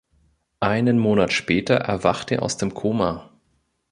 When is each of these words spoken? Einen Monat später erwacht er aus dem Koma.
Einen 0.61 0.97
Monat 0.97 1.31
später 1.31 1.75
erwacht 1.75 2.31
er 2.31 2.41
aus 2.41 2.57
dem 2.57 2.73
Koma. 2.73 3.29